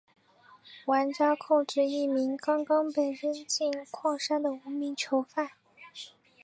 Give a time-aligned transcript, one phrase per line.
[0.87, 5.47] 玩家控制一名刚刚被扔进矿山的无名囚犯。